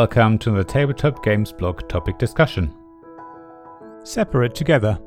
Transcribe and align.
welcome 0.00 0.38
to 0.38 0.52
the 0.52 0.64
Tabletop 0.64 1.22
Games 1.22 1.52
blog 1.52 1.86
topic 1.86 2.16
discussion. 2.16 2.74
Separate 4.02 4.54
together. 4.54 4.98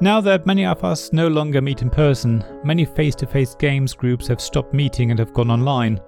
Now 0.00 0.22
that 0.22 0.46
many 0.46 0.64
of 0.64 0.82
us 0.84 1.12
no 1.12 1.28
longer 1.28 1.60
meet 1.60 1.82
in 1.82 1.90
person, 1.90 2.42
many 2.64 2.86
face 2.86 3.14
to 3.16 3.26
face 3.26 3.54
games 3.54 3.92
groups 3.92 4.26
have 4.26 4.40
stopped 4.40 4.72
meeting 4.72 5.10
and 5.10 5.18
have 5.18 5.34
gone 5.34 5.50
online. 5.50 6.00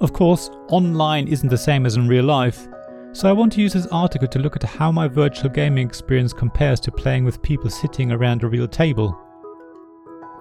Of 0.00 0.14
course, 0.14 0.48
online 0.70 1.28
isn't 1.28 1.50
the 1.50 1.58
same 1.58 1.84
as 1.84 1.96
in 1.96 2.08
real 2.08 2.24
life, 2.24 2.66
so 3.12 3.28
I 3.28 3.32
want 3.32 3.52
to 3.52 3.60
use 3.60 3.74
this 3.74 3.86
article 3.88 4.28
to 4.28 4.38
look 4.38 4.56
at 4.56 4.62
how 4.62 4.90
my 4.90 5.06
virtual 5.06 5.50
gaming 5.50 5.86
experience 5.86 6.32
compares 6.32 6.80
to 6.80 6.90
playing 6.90 7.26
with 7.26 7.42
people 7.42 7.68
sitting 7.68 8.12
around 8.12 8.44
a 8.44 8.48
real 8.48 8.66
table. 8.66 9.14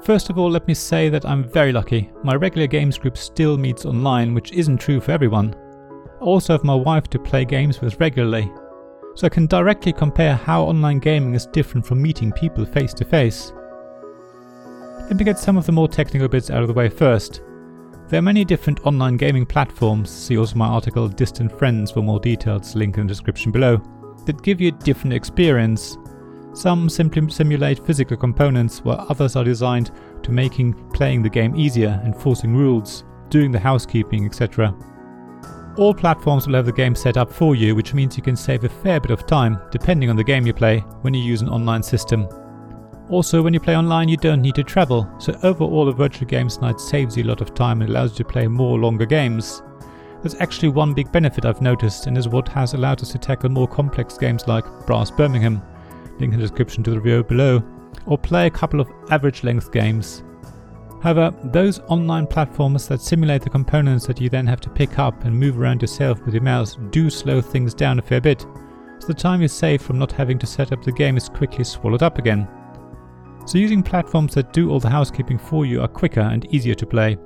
First 0.02 0.30
of 0.30 0.38
all, 0.38 0.49
let 0.49 0.66
me 0.66 0.73
say 0.73 1.09
that 1.09 1.25
I'm 1.25 1.43
very 1.43 1.73
lucky. 1.73 2.09
My 2.23 2.35
regular 2.35 2.67
games 2.67 2.97
group 2.97 3.17
still 3.17 3.57
meets 3.57 3.85
online, 3.85 4.33
which 4.33 4.53
isn't 4.53 4.77
true 4.77 5.02
for 5.02 5.11
everyone. 5.11 5.57
Also 6.23 6.53
have 6.53 6.63
my 6.63 6.73
wife 6.73 7.09
to 7.09 7.19
play 7.19 7.43
games 7.43 7.81
with 7.81 7.99
regularly, 7.99 8.49
so 9.15 9.27
I 9.27 9.29
can 9.29 9.45
directly 9.45 9.91
compare 9.91 10.35
how 10.35 10.63
online 10.63 10.99
gaming 10.99 11.33
is 11.33 11.47
different 11.47 11.85
from 11.85 12.01
meeting 12.01 12.31
people 12.31 12.65
face 12.65 12.93
to 12.93 13.05
face. 13.05 13.51
Let 15.01 15.17
me 15.17 15.25
get 15.25 15.37
some 15.37 15.57
of 15.57 15.65
the 15.65 15.73
more 15.73 15.89
technical 15.89 16.29
bits 16.29 16.49
out 16.49 16.61
of 16.61 16.69
the 16.69 16.73
way 16.73 16.87
first. 16.87 17.41
There 18.07 18.19
are 18.19 18.23
many 18.23 18.45
different 18.45 18.85
online 18.85 19.17
gaming 19.17 19.45
platforms, 19.45 20.09
see 20.09 20.37
also 20.37 20.55
my 20.55 20.67
article 20.67 21.09
Distant 21.09 21.51
Friends 21.59 21.91
for 21.91 22.01
more 22.01 22.21
details, 22.21 22.73
link 22.73 22.97
in 22.97 23.05
the 23.05 23.11
description 23.11 23.51
below, 23.51 23.81
that 24.25 24.41
give 24.43 24.61
you 24.61 24.69
a 24.69 24.83
different 24.83 25.13
experience. 25.13 25.97
Some 26.53 26.87
simply 26.87 27.29
simulate 27.29 27.85
physical 27.85 28.15
components, 28.15 28.80
while 28.80 29.05
others 29.09 29.35
are 29.35 29.43
designed 29.43 29.91
to 30.23 30.31
making 30.31 30.73
playing 30.91 31.21
the 31.21 31.30
game 31.30 31.53
easier, 31.55 32.02
enforcing 32.05 32.55
rules, 32.55 33.03
doing 33.30 33.52
the 33.52 33.59
housekeeping, 33.59 34.25
etc. 34.25 34.73
All 35.75 35.93
platforms 35.93 36.45
will 36.45 36.53
have 36.53 36.67
the 36.67 36.71
game 36.71 36.93
set 36.93 37.17
up 37.17 37.31
for 37.31 37.55
you, 37.55 37.75
which 37.75 37.95
means 37.95 38.16
you 38.16 38.21
can 38.21 38.35
save 38.35 38.63
a 38.63 38.69
fair 38.69 38.99
bit 38.99 39.09
of 39.09 39.25
time, 39.25 39.59
depending 39.71 40.11
on 40.11 40.15
the 40.15 40.23
game 40.23 40.45
you 40.45 40.53
play, 40.53 40.80
when 41.02 41.15
you 41.15 41.21
use 41.21 41.41
an 41.41 41.49
online 41.49 41.81
system. 41.81 42.27
Also, 43.09 43.41
when 43.41 43.55
you 43.55 43.59
play 43.59 43.75
online, 43.75 44.07
you 44.07 44.15
don't 44.15 44.41
need 44.41 44.53
to 44.53 44.63
travel, 44.63 45.09
so 45.17 45.38
overall, 45.41 45.89
a 45.89 45.91
virtual 45.91 46.27
games 46.27 46.61
night 46.61 46.80
saves 46.80 47.17
you 47.17 47.23
a 47.23 47.25
lot 47.25 47.41
of 47.41 47.55
time 47.55 47.81
and 47.81 47.89
allows 47.89 48.11
you 48.11 48.17
to 48.17 48.31
play 48.31 48.47
more 48.47 48.77
longer 48.77 49.07
games. 49.07 49.63
There's 50.21 50.39
actually 50.39 50.69
one 50.69 50.93
big 50.93 51.11
benefit 51.11 51.43
I've 51.43 51.61
noticed, 51.61 52.05
and 52.05 52.19
is 52.19 52.30
what 52.30 52.47
has 52.49 52.75
allowed 52.75 53.02
us 53.02 53.11
to 53.11 53.17
tackle 53.17 53.49
more 53.49 53.67
complex 53.67 54.15
games 54.15 54.47
like 54.47 54.65
Brass 54.85 55.09
Birmingham, 55.09 55.59
link 56.19 56.33
in 56.33 56.39
the 56.39 56.45
description 56.45 56.83
to 56.83 56.91
the 56.91 56.99
review 56.99 57.23
below, 57.23 57.63
or 58.05 58.17
play 58.19 58.45
a 58.45 58.52
couple 58.52 58.80
of 58.80 58.91
average 59.09 59.43
length 59.43 59.71
games. 59.71 60.23
However, 61.03 61.35
those 61.43 61.81
online 61.89 62.25
platforms 62.25 62.87
that 62.87 63.01
simulate 63.01 63.41
the 63.41 63.49
components 63.49 64.07
that 64.07 64.21
you 64.21 64.29
then 64.29 64.47
have 64.47 64.61
to 64.61 64.69
pick 64.69 64.99
up 64.99 65.25
and 65.25 65.37
move 65.37 65.59
around 65.59 65.81
yourself 65.81 66.23
with 66.23 66.33
your 66.33 66.43
mouse 66.43 66.77
do 66.91 67.09
slow 67.09 67.41
things 67.41 67.73
down 67.73 67.99
a 67.99 68.01
fair 68.01 68.21
bit, 68.21 68.45
so 68.99 69.07
the 69.07 69.13
time 69.13 69.41
you 69.41 69.49
save 69.49 69.81
from 69.81 69.99
not 69.99 70.13
having 70.13 70.39
to 70.39 70.47
set 70.47 70.71
up 70.71 70.81
the 70.81 70.93
game 70.93 71.17
is 71.17 71.27
quickly 71.27 71.65
swallowed 71.65 72.03
up 72.03 72.19
again. 72.19 72.47
So 73.45 73.57
using 73.57 73.83
platforms 73.83 74.33
that 74.35 74.53
do 74.53 74.71
all 74.71 74.79
the 74.79 74.89
housekeeping 74.89 75.37
for 75.37 75.65
you 75.65 75.81
are 75.81 75.89
quicker 75.89 76.21
and 76.21 76.45
easier 76.55 76.75
to 76.75 76.85
play. 76.85 77.17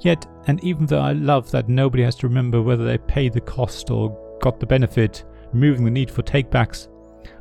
Yet, 0.00 0.26
and 0.48 0.62
even 0.64 0.84
though 0.84 0.98
I 0.98 1.12
love 1.12 1.52
that 1.52 1.68
nobody 1.68 2.02
has 2.02 2.16
to 2.16 2.26
remember 2.26 2.62
whether 2.62 2.84
they 2.84 2.98
paid 2.98 3.32
the 3.32 3.40
cost 3.40 3.90
or 3.92 4.38
got 4.42 4.58
the 4.58 4.66
benefit, 4.66 5.24
removing 5.52 5.84
the 5.84 5.90
need 5.92 6.10
for 6.10 6.24
takebacks, 6.24 6.88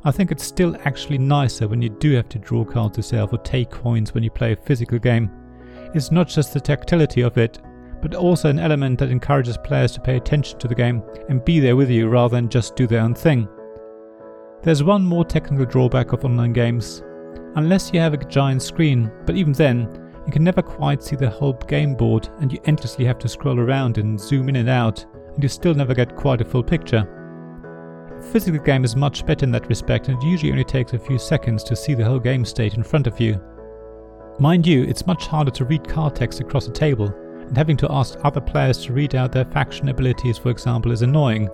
I 0.06 0.12
think 0.12 0.32
it's 0.32 0.44
still 0.44 0.78
actually 0.86 1.18
nicer 1.18 1.68
when 1.68 1.82
you 1.82 1.90
do 1.90 2.12
have 2.12 2.30
to 2.30 2.38
draw 2.38 2.64
cards 2.64 2.98
yourself 2.98 3.34
or 3.34 3.40
take 3.40 3.72
coins 3.72 4.14
when 4.14 4.24
you 4.24 4.30
play 4.30 4.52
a 4.52 4.56
physical 4.56 5.00
game. 5.00 5.32
It's 5.94 6.12
not 6.12 6.28
just 6.28 6.54
the 6.54 6.60
tactility 6.60 7.22
of 7.22 7.38
it, 7.38 7.60
but 8.02 8.16
also 8.16 8.50
an 8.50 8.60
element 8.60 9.00
that 9.00 9.12
encourages 9.12 9.58
players 9.58 9.92
to 9.94 10.02
pay 10.02 10.18
attention 10.18 10.58
to 10.60 10.68
the 10.68 10.76
game 10.76 11.04
and 11.30 11.46
be 11.46 11.60
there 11.60 11.76
with 11.76 11.90
you 11.90 12.10
rather 12.10 12.36
than 12.36 12.50
just 12.50 12.76
do 12.76 12.88
their 12.88 13.02
own 13.02 13.14
thing. 13.14 13.48
There's 14.64 14.84
one 14.84 15.06
more 15.06 15.24
technical 15.24 15.66
drawback 15.66 16.12
of 16.12 16.26
online 16.26 16.52
games, 16.52 17.04
unless 17.56 17.94
you 17.94 18.00
have 18.00 18.14
a 18.14 18.26
giant 18.26 18.62
screen, 18.62 19.12
but 19.26 19.36
even 19.36 19.54
then, 19.54 20.12
you 20.26 20.32
can 20.32 20.44
never 20.44 20.62
quite 20.62 21.04
see 21.04 21.16
the 21.16 21.30
whole 21.30 21.54
game 21.54 21.96
board 21.96 22.28
and 22.40 22.52
you 22.52 22.60
endlessly 22.66 23.06
have 23.06 23.20
to 23.20 23.30
scroll 23.30 23.60
around 23.60 23.98
and 23.98 24.20
zoom 24.20 24.50
in 24.50 24.56
and 24.56 24.70
out, 24.70 25.06
and 25.36 25.44
you 25.44 25.50
still 25.50 25.74
never 25.74 25.94
get 25.94 26.16
quite 26.16 26.42
a 26.42 26.46
full 26.46 26.64
picture. 26.64 27.08
A 28.18 28.24
physical 28.24 28.60
game 28.60 28.84
is 28.84 28.96
much 28.96 29.26
better 29.26 29.46
in 29.46 29.52
that 29.52 29.68
respect 29.70 30.08
and 30.08 30.18
it 30.18 30.26
usually 30.26 30.52
only 30.52 30.64
takes 30.64 30.94
a 30.94 31.00
few 31.00 31.20
seconds 31.20 31.64
to 31.66 31.76
see 31.76 31.94
the 31.94 32.06
whole 32.06 32.20
game 32.20 32.46
state 32.46 32.76
in 32.76 32.84
front 32.84 33.06
of 33.06 33.20
you. 33.20 33.40
Mind 34.40 34.66
you, 34.66 34.84
it's 34.84 35.06
much 35.06 35.28
harder 35.28 35.52
to 35.52 35.66
read 35.66 35.88
card 35.88 36.16
text 36.16 36.40
across 36.40 36.68
a 36.68 36.72
table, 36.72 37.14
and 37.48 37.56
having 37.56 37.78
to 37.78 37.92
ask 37.92 38.18
other 38.24 38.42
players 38.42 38.84
to 38.84 38.94
read 38.94 39.14
out 39.14 39.32
their 39.32 39.46
faction 39.46 39.90
abilities, 39.90 40.40
for 40.40 40.50
example, 40.50 40.92
is 40.92 41.04
annoying. 41.04 41.50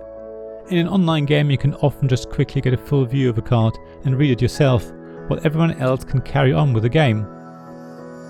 In 0.70 0.78
an 0.78 0.88
online 0.88 1.26
game, 1.26 1.50
you 1.50 1.58
can 1.58 1.74
often 1.74 2.08
just 2.08 2.30
quickly 2.30 2.62
get 2.62 2.72
a 2.72 2.78
full 2.78 3.04
view 3.04 3.28
of 3.28 3.36
a 3.36 3.42
card 3.42 3.76
and 4.04 4.16
read 4.16 4.30
it 4.30 4.40
yourself, 4.40 4.90
while 5.26 5.40
everyone 5.44 5.72
else 5.74 6.04
can 6.04 6.22
carry 6.22 6.54
on 6.54 6.72
with 6.72 6.84
the 6.84 6.88
game. 6.88 7.26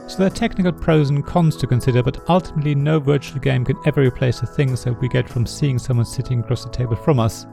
So 0.09 0.19
there 0.19 0.27
are 0.27 0.31
technical 0.31 0.73
pros 0.73 1.11
and 1.11 1.25
cons 1.25 1.57
to 1.59 1.69
consider, 1.69 2.03
but 2.03 2.29
ultimately 2.29 2.75
no 2.75 2.99
virtual 2.99 3.39
game 3.39 3.65
can 3.65 3.77
ever 3.87 4.03
replace 4.03 4.41
the 4.41 4.47
things 4.47 4.83
that 4.83 5.01
we 5.01 5.09
get 5.09 5.29
from 5.29 5.47
seeing 5.47 5.79
someone 5.79 6.07
sitting 6.07 6.41
across 6.41 6.65
the 6.65 6.71
table 6.71 6.97
from 6.97 7.21
us. 7.21 7.47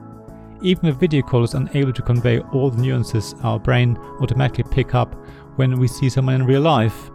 Even 0.60 0.86
a 0.86 0.92
video 0.92 1.22
call 1.22 1.44
is 1.44 1.54
unable 1.54 1.92
to 1.92 2.02
convey 2.02 2.40
all 2.40 2.68
the 2.68 2.82
nuances 2.82 3.36
our 3.44 3.60
brain 3.60 3.96
automatically 4.20 4.64
pick 4.72 4.96
up 4.96 5.14
when 5.58 5.78
we 5.78 5.88
see 5.88 6.08
someone 6.08 6.36
in 6.36 6.46
real 6.46 6.60
life. 6.60 7.10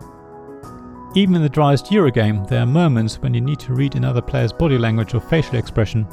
Even 1.15 1.35
in 1.35 1.41
the 1.41 1.49
driest 1.49 1.85
Eurogame, 1.85 2.47
there 2.47 2.61
are 2.61 2.65
moments 2.65 3.19
when 3.19 3.33
you 3.33 3.39
need 3.39 3.59
to 3.59 3.73
read 3.73 3.95
another 3.95 4.21
player's 4.21 4.51
body 4.51 4.77
language 4.77 5.13
or 5.13 5.21
facial 5.21 5.55
expression. 5.55 6.05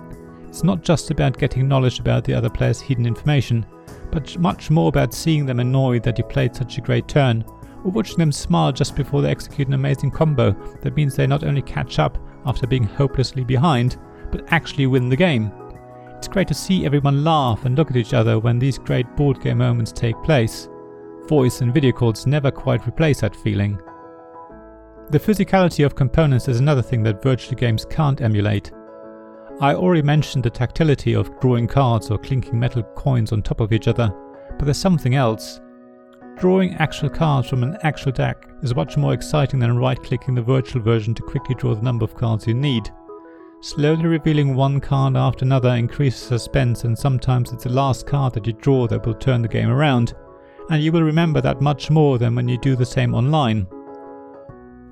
It's 0.47 0.63
not 0.63 0.83
just 0.83 1.11
about 1.11 1.39
getting 1.39 1.67
knowledge 1.67 1.99
about 1.99 2.23
the 2.23 2.35
other 2.35 2.49
player's 2.49 2.81
hidden 2.81 3.07
information, 3.07 3.67
but 4.13 4.39
much 4.39 4.71
more 4.71 4.89
about 4.89 5.13
seeing 5.13 5.45
them 5.45 5.59
annoyed 5.59 6.05
that 6.05 6.19
you 6.19 6.25
played 6.25 6.55
such 6.55 6.79
a 6.79 6.83
great 6.83 7.09
turn, 7.09 7.45
or 7.85 7.91
watching 7.91 8.19
them 8.19 8.33
smile 8.33 8.73
just 8.73 8.95
before 8.95 9.23
they 9.23 9.31
execute 9.31 9.67
an 9.67 9.75
amazing 9.75 10.11
combo 10.11 10.53
that 10.83 10.95
means 10.95 11.17
they 11.17 11.27
not 11.27 11.45
only 11.45 11.63
catch 11.63 11.99
up 11.99 12.17
after 12.47 12.67
being 12.67 12.85
hopelessly 12.85 13.43
behind, 13.43 13.99
but 14.31 14.53
actually 14.53 14.87
win 14.87 15.09
the 15.09 15.17
game. 15.17 15.51
It's 16.17 16.29
great 16.29 16.49
to 16.49 16.55
see 16.55 16.85
everyone 16.85 17.25
laugh 17.25 17.65
and 17.65 17.77
look 17.77 17.91
at 17.91 17.97
each 17.97 18.15
other 18.15 18.39
when 18.39 18.59
these 18.59 18.79
great 18.79 19.17
board 19.17 19.41
game 19.41 19.59
moments 19.59 19.91
take 19.91 20.23
place. 20.23 20.69
Voice 21.31 21.61
and 21.61 21.73
video 21.73 21.93
calls 21.93 22.27
never 22.27 22.51
quite 22.51 22.89
replace 22.89 23.21
that 23.21 23.37
feeling. 23.37 23.81
The 25.11 25.21
physicality 25.21 25.87
of 25.87 25.95
components 25.95 26.49
is 26.49 26.59
another 26.59 26.83
thing 26.83 27.05
that 27.05 27.23
virtual 27.23 27.55
games 27.55 27.87
can't 27.89 28.21
emulate. 28.21 28.73
I 29.61 29.75
already 29.75 30.03
mentioned 30.03 30.43
the 30.43 30.51
tactility 30.51 31.15
of 31.15 31.39
drawing 31.39 31.69
cards 31.69 32.11
or 32.11 32.19
clinking 32.19 32.59
metal 32.59 32.83
coins 32.83 33.31
on 33.31 33.43
top 33.43 33.61
of 33.61 33.73
each 33.73 33.87
other, 33.87 34.13
but 34.59 34.65
there's 34.65 34.77
something 34.77 35.15
else. 35.15 35.61
Drawing 36.37 36.75
actual 36.75 37.11
cards 37.11 37.49
from 37.49 37.63
an 37.63 37.79
actual 37.85 38.11
deck 38.11 38.49
is 38.65 38.75
much 38.75 38.97
more 38.97 39.15
exciting 39.15 39.61
than 39.61 39.79
right 39.79 40.03
clicking 40.03 40.35
the 40.35 40.43
virtual 40.43 40.83
version 40.83 41.15
to 41.15 41.23
quickly 41.23 41.55
draw 41.55 41.77
the 41.77 41.83
number 41.83 42.03
of 42.03 42.17
cards 42.17 42.49
you 42.49 42.55
need. 42.55 42.91
Slowly 43.61 44.07
revealing 44.07 44.57
one 44.57 44.81
card 44.81 45.15
after 45.15 45.45
another 45.45 45.77
increases 45.77 46.27
suspense, 46.27 46.83
and 46.83 46.99
sometimes 46.99 47.53
it's 47.53 47.63
the 47.63 47.71
last 47.71 48.05
card 48.05 48.33
that 48.33 48.49
you 48.49 48.53
draw 48.53 48.89
that 48.89 49.07
will 49.07 49.15
turn 49.15 49.43
the 49.43 49.49
game 49.49 49.71
around, 49.71 50.15
and 50.71 50.83
you 50.83 50.93
will 50.93 51.03
remember 51.03 51.41
that 51.41 51.61
much 51.61 51.91
more 51.91 52.17
than 52.17 52.35
when 52.35 52.49
you 52.49 52.57
do 52.59 52.77
the 52.77 52.87
same 52.87 53.15
online. 53.15 53.67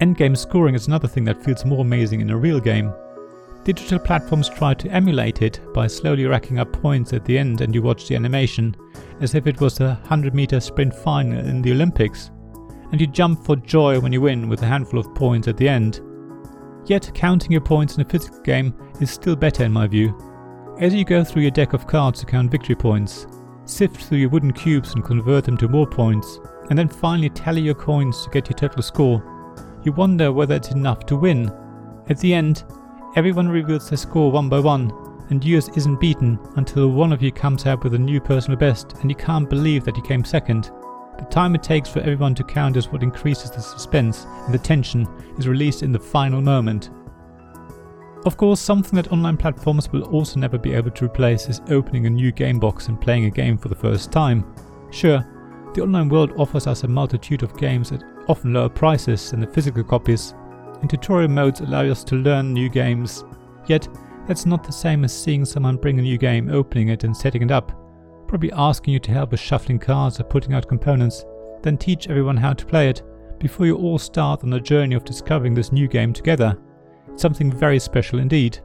Endgame 0.01 0.37
scoring 0.37 0.75
is 0.75 0.89
another 0.89 1.09
thing 1.09 1.25
that 1.25 1.43
feels 1.43 1.65
more 1.65 1.81
amazing 1.81 2.21
in 2.21 2.31
a 2.31 2.37
real 2.37 2.61
game. 2.61 2.93
Digital 3.65 3.99
platforms 3.99 4.49
try 4.49 4.75
to 4.75 4.91
emulate 4.91 5.43
it 5.43 5.61
by 5.73 5.87
slowly 5.87 6.25
racking 6.25 6.59
up 6.59 6.73
points 6.73 7.13
at 7.13 7.25
the 7.25 7.39
end 7.39 7.61
and 7.61 7.75
you 7.75 7.83
watch 7.83 8.09
the 8.09 8.17
animation 8.17 8.77
as 9.21 9.35
if 9.35 9.47
it 9.47 9.61
was 9.61 9.81
a 9.81 9.99
100 10.03 10.35
meter 10.35 10.61
sprint 10.61 10.95
final 10.95 11.39
in 11.39 11.63
the 11.63 11.73
Olympics, 11.73 12.31
and 12.91 13.01
you 13.01 13.07
jump 13.07 13.45
for 13.45 13.57
joy 13.57 14.01
when 14.01 14.13
you 14.13 14.21
win 14.21 14.49
with 14.49 14.63
a 14.63 14.67
handful 14.67 14.99
of 14.99 15.15
points 15.15 15.49
at 15.49 15.57
the 15.57 15.69
end. 15.69 16.01
Yet 16.87 17.11
counting 17.15 17.53
your 17.53 17.61
points 17.61 17.97
in 17.97 18.01
a 18.01 18.09
physical 18.09 18.41
game 18.41 18.75
is 19.01 19.11
still 19.11 19.37
better 19.37 19.65
in 19.65 19.73
my 19.73 19.87
view. 19.87 20.17
As 20.81 20.95
you 20.95 21.05
go 21.05 21.23
through 21.23 21.43
your 21.43 21.51
deck 21.51 21.73
of 21.73 21.87
cards 21.87 22.21
to 22.21 22.27
count 22.27 22.51
victory 22.51 22.77
points, 22.77 23.27
sift 23.69 24.05
through 24.05 24.19
your 24.19 24.31
wooden 24.31 24.53
cubes 24.53 24.95
and 24.95 25.05
convert 25.05 25.45
them 25.45 25.57
to 25.59 25.69
more 25.69 25.87
points, 25.87 26.41
and 26.71 26.79
then 26.79 26.89
finally 26.89 27.31
tally 27.31 27.61
your 27.61 27.75
coins 27.75 28.25
to 28.25 28.31
get 28.31 28.49
your 28.49 28.57
total 28.57 28.83
score, 28.83 29.23
you 29.85 29.93
wonder 29.93 30.33
whether 30.33 30.55
it's 30.55 30.71
enough 30.71 31.07
to 31.07 31.17
win. 31.17 31.53
At 32.09 32.19
the 32.19 32.35
end, 32.35 32.65
Everyone 33.17 33.49
reveals 33.49 33.89
their 33.89 33.97
score 33.97 34.31
one 34.31 34.49
by 34.49 34.61
one, 34.61 34.93
and 35.31 35.43
yours 35.45 35.71
isn't 35.71 35.99
beaten 35.99 36.39
until 36.57 36.91
one 36.91 37.13
of 37.13 37.23
you 37.23 37.33
comes 37.33 37.67
out 37.67 37.83
with 37.83 37.95
a 37.95 37.99
new 37.99 38.21
personal 38.21 38.59
best 38.59 38.93
and 39.01 39.11
you 39.11 39.17
can't 39.17 39.49
believe 39.49 39.85
that 39.85 39.97
you 39.97 40.03
came 40.03 40.25
second. 40.25 40.71
The 41.19 41.25
time 41.25 41.55
it 41.55 41.63
takes 41.63 41.89
for 41.89 42.01
everyone 42.01 42.35
to 42.37 42.45
count 42.45 42.77
is 42.77 42.93
what 42.93 43.03
increases 43.03 43.51
the 43.51 43.61
suspense, 43.61 44.27
and 44.45 44.55
the 44.55 44.59
tension 44.59 45.09
is 45.39 45.49
released 45.49 45.83
in 45.83 45.91
the 45.91 45.99
final 45.99 46.41
moment. 46.41 46.91
Of 48.29 48.37
course, 48.37 48.61
something 48.61 48.95
that 48.97 49.11
online 49.11 49.39
platforms 49.39 49.91
will 49.91 50.03
also 50.03 50.39
never 50.39 50.59
be 50.59 50.75
able 50.75 50.91
to 50.91 51.07
replace 51.07 51.49
is 51.49 51.63
opening 51.71 52.05
a 52.05 52.11
new 52.11 52.31
game 52.31 52.59
box 52.59 52.89
and 52.89 53.01
playing 53.01 53.25
a 53.25 53.31
game 53.31 53.57
for 53.57 53.71
the 53.71 53.75
first 53.75 54.13
time. 54.13 54.45
Sure, 54.91 55.25
the 55.73 55.81
online 55.81 56.11
world 56.11 56.35
offers 56.37 56.67
us 56.67 56.85
a 56.85 56.89
multitude 56.89 57.43
of 57.43 57.57
games 57.57 57.91
at 57.91 58.05
often 58.29 58.53
lower 58.53 58.69
prices 58.69 59.31
than 59.31 59.41
the 59.41 59.47
physical 59.47 59.83
copies, 59.83 60.35
and 60.83 60.91
tutorial 60.91 61.31
modes 61.31 61.61
allow 61.61 61.87
us 61.87 62.05
to 62.05 62.17
learn 62.17 62.53
new 62.53 62.69
games. 62.69 63.25
Yet, 63.67 63.89
That's 64.27 64.45
not 64.45 64.63
the 64.63 64.73
same 64.73 65.05
as 65.05 65.19
seeing 65.19 65.47
someone 65.47 65.79
bring 65.79 65.99
a 65.99 66.03
new 66.03 66.19
game, 66.19 66.51
opening 66.51 66.89
it 66.89 67.05
and 67.05 67.17
setting 67.17 67.41
it 67.41 67.51
up, 67.51 67.73
probably 68.29 68.53
asking 68.53 68.93
you 68.93 69.01
to 69.01 69.11
help 69.11 69.31
with 69.31 69.41
shuffling 69.41 69.79
cards 69.79 70.21
or 70.21 70.25
putting 70.25 70.53
out 70.53 70.69
components, 70.69 71.25
then 71.63 71.79
teach 71.79 72.11
everyone 72.11 72.37
how 72.37 72.53
to 72.53 72.67
play 72.67 72.91
it 72.91 73.03
before 73.39 73.65
you 73.65 73.77
all 73.77 73.99
start 73.99 74.45
on 74.45 74.51
the 74.51 74.61
journey 74.61 74.95
of 74.95 75.05
discovering 75.07 75.55
this 75.55 75.73
new 75.73 75.89
game 75.89 76.13
together. 76.13 76.59
Something 77.19 77.53
very 77.53 77.81
special 77.81 78.21
indeed. 78.21 78.61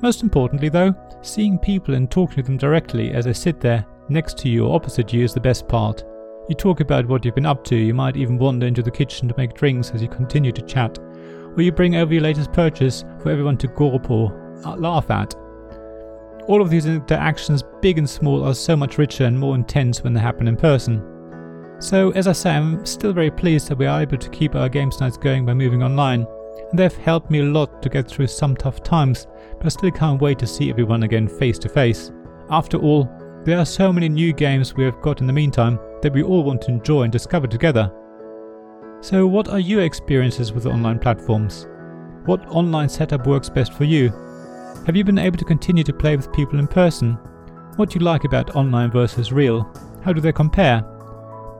Most 0.00 0.22
importantly, 0.22 0.70
though, 0.70 0.94
seeing 1.20 1.58
people 1.58 1.94
and 1.94 2.10
talking 2.10 2.36
to 2.36 2.42
them 2.42 2.56
directly 2.56 3.12
as 3.12 3.26
they 3.26 3.34
sit 3.34 3.60
there 3.60 3.84
next 4.08 4.38
to 4.38 4.48
you 4.48 4.64
or 4.66 4.74
opposite 4.74 5.12
you 5.12 5.22
is 5.22 5.34
the 5.34 5.40
best 5.40 5.68
part. 5.68 6.02
You 6.48 6.54
talk 6.54 6.80
about 6.80 7.06
what 7.06 7.24
you've 7.24 7.34
been 7.34 7.44
up 7.44 7.62
to, 7.64 7.76
you 7.76 7.92
might 7.92 8.16
even 8.16 8.38
wander 8.38 8.66
into 8.66 8.82
the 8.82 8.90
kitchen 8.90 9.28
to 9.28 9.34
make 9.36 9.52
drinks 9.52 9.90
as 9.90 10.00
you 10.00 10.08
continue 10.08 10.50
to 10.52 10.62
chat, 10.62 10.98
or 10.98 11.60
you 11.60 11.72
bring 11.72 11.96
over 11.96 12.14
your 12.14 12.22
latest 12.22 12.54
purchase 12.54 13.04
for 13.20 13.30
everyone 13.30 13.58
to 13.58 13.68
gawp 13.68 14.08
or 14.08 14.30
laugh 14.78 15.10
at. 15.10 15.34
All 16.46 16.62
of 16.62 16.70
these 16.70 16.86
interactions, 16.86 17.62
big 17.82 17.98
and 17.98 18.08
small, 18.08 18.44
are 18.44 18.54
so 18.54 18.76
much 18.76 18.96
richer 18.96 19.24
and 19.24 19.38
more 19.38 19.54
intense 19.54 20.02
when 20.02 20.14
they 20.14 20.20
happen 20.20 20.48
in 20.48 20.56
person. 20.56 21.02
So, 21.80 22.12
as 22.12 22.28
I 22.28 22.32
say, 22.32 22.52
I'm 22.52 22.86
still 22.86 23.12
very 23.12 23.30
pleased 23.30 23.68
that 23.68 23.76
we 23.76 23.84
are 23.84 24.00
able 24.00 24.16
to 24.16 24.30
keep 24.30 24.54
our 24.54 24.70
games 24.70 25.00
nights 25.00 25.18
going 25.18 25.44
by 25.44 25.52
moving 25.52 25.82
online, 25.82 26.26
and 26.70 26.78
they've 26.78 26.96
helped 26.96 27.30
me 27.30 27.40
a 27.40 27.44
lot 27.44 27.82
to 27.82 27.88
get 27.88 28.08
through 28.08 28.26
some 28.26 28.56
tough 28.56 28.82
times, 28.82 29.26
but 29.56 29.66
I 29.66 29.68
still 29.68 29.90
can't 29.90 30.20
wait 30.20 30.38
to 30.40 30.46
see 30.46 30.70
everyone 30.70 31.04
again 31.04 31.28
face 31.28 31.58
to 31.60 31.68
face. 31.68 32.10
After 32.50 32.78
all, 32.78 33.08
there 33.44 33.58
are 33.58 33.64
so 33.64 33.92
many 33.92 34.08
new 34.08 34.32
games 34.32 34.74
we 34.74 34.84
have 34.84 35.00
got 35.00 35.20
in 35.20 35.26
the 35.26 35.32
meantime 35.32 35.78
that 36.02 36.12
we 36.12 36.22
all 36.22 36.42
want 36.42 36.62
to 36.62 36.70
enjoy 36.70 37.02
and 37.02 37.12
discover 37.12 37.46
together. 37.46 37.92
So, 39.00 39.26
what 39.26 39.48
are 39.48 39.60
your 39.60 39.82
experiences 39.82 40.52
with 40.52 40.66
online 40.66 40.98
platforms? 40.98 41.68
What 42.24 42.44
online 42.48 42.88
setup 42.88 43.26
works 43.26 43.48
best 43.48 43.72
for 43.72 43.84
you? 43.84 44.08
Have 44.84 44.96
you 44.96 45.04
been 45.04 45.18
able 45.18 45.38
to 45.38 45.44
continue 45.44 45.84
to 45.84 45.92
play 45.92 46.16
with 46.16 46.32
people 46.32 46.58
in 46.58 46.66
person? 46.66 47.12
What 47.76 47.90
do 47.90 47.98
you 47.98 48.04
like 48.04 48.24
about 48.24 48.56
online 48.56 48.90
versus 48.90 49.32
real? 49.32 49.70
How 50.02 50.12
do 50.12 50.20
they 50.20 50.32
compare? 50.32 50.82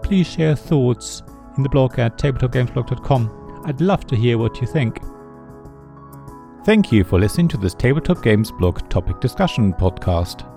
Please 0.03 0.27
share 0.27 0.57
thoughts 0.57 1.23
in 1.57 1.63
the 1.63 1.69
blog 1.69 1.99
at 1.99 2.19
tabletopgamesblog.com. 2.19 3.46
I'd 3.67 3.81
love 3.81 4.07
to 4.07 4.17
hear 4.17 4.39
what 4.39 4.61
you 4.61 4.67
think. 4.67 5.01
Thank 6.65 6.93
you 6.93 7.03
for 7.03 7.19
listening 7.19 7.49
to 7.49 7.57
this 7.57 7.75
Tabletop 7.75 8.23
Games 8.23 8.53
Blog 8.53 8.89
topic 8.89 9.21
discussion 9.21 9.73
podcast. 9.73 10.53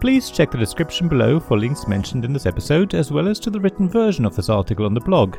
Please 0.00 0.30
check 0.30 0.52
the 0.52 0.58
description 0.58 1.08
below 1.08 1.40
for 1.40 1.58
links 1.58 1.88
mentioned 1.88 2.24
in 2.24 2.32
this 2.32 2.46
episode, 2.46 2.94
as 2.94 3.10
well 3.10 3.26
as 3.26 3.40
to 3.40 3.50
the 3.50 3.60
written 3.60 3.88
version 3.88 4.24
of 4.24 4.36
this 4.36 4.48
article 4.48 4.86
on 4.86 4.94
the 4.94 5.00
blog. 5.00 5.36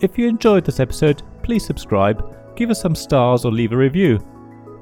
If 0.00 0.18
you 0.18 0.26
enjoyed 0.26 0.64
this 0.64 0.80
episode, 0.80 1.22
please 1.44 1.64
subscribe, 1.64 2.24
give 2.56 2.70
us 2.70 2.80
some 2.80 2.96
stars, 2.96 3.44
or 3.44 3.52
leave 3.52 3.72
a 3.72 3.76
review. 3.76 4.18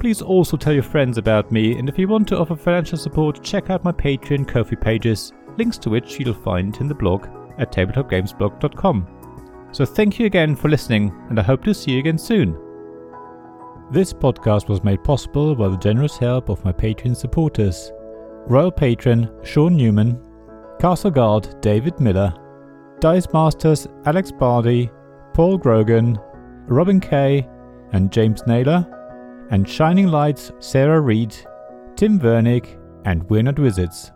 Please 0.00 0.22
also 0.22 0.56
tell 0.56 0.72
your 0.72 0.82
friends 0.82 1.18
about 1.18 1.52
me, 1.52 1.78
and 1.78 1.90
if 1.90 1.98
you 1.98 2.08
want 2.08 2.26
to 2.28 2.38
offer 2.38 2.56
financial 2.56 2.96
support, 2.96 3.42
check 3.42 3.68
out 3.68 3.84
my 3.84 3.92
Patreon 3.92 4.48
Ko-fi 4.48 4.76
pages, 4.76 5.32
links 5.58 5.76
to 5.78 5.90
which 5.90 6.18
you'll 6.18 6.32
find 6.32 6.74
in 6.78 6.88
the 6.88 6.94
blog 6.94 7.26
at 7.58 7.70
tabletopgamesblog.com. 7.70 9.15
So 9.76 9.84
thank 9.84 10.18
you 10.18 10.24
again 10.24 10.56
for 10.56 10.70
listening, 10.70 11.12
and 11.28 11.38
I 11.38 11.42
hope 11.42 11.62
to 11.64 11.74
see 11.74 11.90
you 11.90 11.98
again 11.98 12.16
soon. 12.16 12.58
This 13.92 14.10
podcast 14.10 14.70
was 14.70 14.82
made 14.82 15.04
possible 15.04 15.54
by 15.54 15.68
the 15.68 15.76
generous 15.76 16.16
help 16.16 16.48
of 16.48 16.64
my 16.64 16.72
Patreon 16.72 17.14
supporters. 17.14 17.92
Royal 18.46 18.70
Patron 18.70 19.30
Sean 19.44 19.76
Newman, 19.76 20.18
Castle 20.80 21.10
Guard 21.10 21.60
David 21.60 22.00
Miller, 22.00 22.32
Dice 23.00 23.30
Masters 23.34 23.86
Alex 24.06 24.32
Bardi, 24.32 24.90
Paul 25.34 25.58
Grogan, 25.58 26.18
Robin 26.68 26.98
Kay, 26.98 27.46
and 27.92 28.10
James 28.10 28.46
Naylor, 28.46 29.46
and 29.50 29.68
Shining 29.68 30.06
Lights 30.06 30.52
Sarah 30.58 31.02
Reed, 31.02 31.36
Tim 31.96 32.18
Vernick, 32.18 32.80
and 33.04 33.28
We're 33.28 33.42
Not 33.42 33.58
Wizards. 33.58 34.10